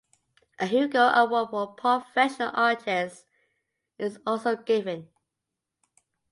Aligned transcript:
A 0.57 0.65
Hugo 0.65 0.97
Award 1.13 1.49
for 1.51 1.75
professional 1.75 2.49
artists 2.55 3.25
is 3.99 4.17
also 4.25 4.55
given. 4.55 5.07